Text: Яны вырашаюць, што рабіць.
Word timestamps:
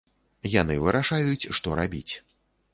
Яны 0.61 0.77
вырашаюць, 0.87 1.49
што 1.61 1.79
рабіць. 1.85 2.11